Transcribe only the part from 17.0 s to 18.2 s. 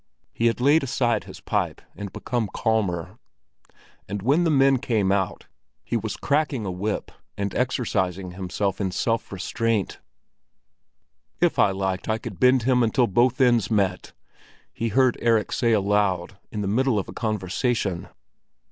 a conversation.